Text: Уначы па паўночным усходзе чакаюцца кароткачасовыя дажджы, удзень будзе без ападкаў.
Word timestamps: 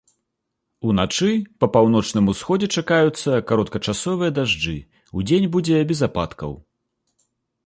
Уначы 0.87 1.27
па 1.63 1.67
паўночным 1.75 2.31
усходзе 2.33 2.67
чакаюцца 2.81 3.43
кароткачасовыя 3.53 4.31
дажджы, 4.39 4.77
удзень 5.21 5.47
будзе 5.59 5.87
без 5.95 5.99
ападкаў. 6.11 6.51